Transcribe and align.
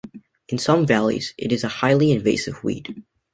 In 0.49 0.57
some 0.57 0.87
valleys, 0.87 1.35
it 1.37 1.51
is 1.51 1.63
a 1.63 1.67
highly 1.67 2.11
invasive 2.11 2.63
weed. 2.63 3.03